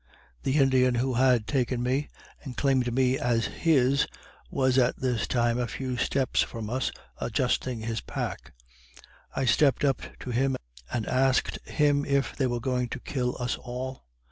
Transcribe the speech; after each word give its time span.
The 0.41 0.57
Indian 0.57 0.95
who 0.95 1.13
had 1.13 1.45
taken 1.45 1.83
me, 1.83 2.07
and 2.43 2.57
claimed 2.57 2.91
me 2.91 3.19
as 3.19 3.45
his, 3.45 4.07
was 4.49 4.79
at 4.79 4.97
this 4.99 5.27
time 5.27 5.59
a 5.59 5.67
few 5.67 5.95
steps 5.95 6.41
from 6.41 6.71
us, 6.71 6.91
adjusting 7.19 7.81
his 7.81 8.01
pack; 8.01 8.51
I 9.35 9.45
stepped 9.45 9.85
up 9.85 10.01
to 10.21 10.31
him, 10.31 10.55
and 10.91 11.05
asked 11.05 11.59
him 11.67 12.03
if 12.03 12.35
they 12.35 12.47
were 12.47 12.59
going 12.59 12.89
to 12.89 12.99
kill 12.99 13.37
us 13.39 13.57
all. 13.57 14.07